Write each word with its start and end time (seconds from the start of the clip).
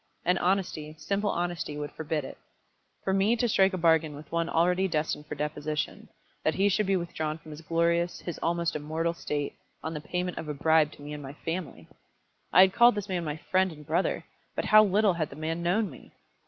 And 0.25 0.39
honesty, 0.39 0.95
simple 0.97 1.29
honesty, 1.29 1.77
would 1.77 1.91
forbid 1.91 2.25
it. 2.25 2.39
For 3.03 3.13
me 3.13 3.35
to 3.35 3.47
strike 3.47 3.73
a 3.73 3.77
bargain 3.77 4.15
with 4.15 4.31
one 4.31 4.49
already 4.49 4.87
destined 4.87 5.27
for 5.27 5.35
deposition, 5.35 6.09
that 6.43 6.55
he 6.55 6.69
should 6.69 6.87
be 6.87 6.95
withdrawn 6.95 7.37
from 7.37 7.51
his 7.51 7.61
glorious, 7.61 8.19
his 8.19 8.39
almost 8.39 8.75
immortal 8.75 9.13
state, 9.13 9.53
on 9.83 9.93
the 9.93 10.01
payment 10.01 10.39
of 10.39 10.47
a 10.49 10.55
bribe 10.55 10.91
to 10.93 11.03
me 11.03 11.13
and 11.13 11.21
my 11.21 11.33
family! 11.45 11.87
I 12.51 12.61
had 12.61 12.73
called 12.73 12.95
this 12.95 13.09
man 13.09 13.23
my 13.23 13.37
friend 13.51 13.71
and 13.71 13.85
brother, 13.85 14.25
but 14.55 14.65
how 14.65 14.83
little 14.83 15.13
had 15.13 15.29
the 15.29 15.35
man 15.35 15.61
known 15.61 15.91
me! 15.91 16.11